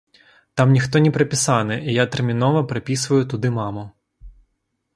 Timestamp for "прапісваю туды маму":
2.73-3.87